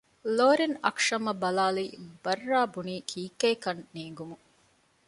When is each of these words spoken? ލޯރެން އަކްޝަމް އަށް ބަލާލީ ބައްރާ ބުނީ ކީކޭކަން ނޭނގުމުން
ލޯރެން 0.37 0.75
އަކްޝަމް 0.85 1.25
އަށް 1.27 1.41
ބަލާލީ 1.43 1.85
ބައްރާ 2.23 2.59
ބުނީ 2.73 2.95
ކީކޭކަން 3.09 3.81
ނޭނގުމުން 3.93 4.45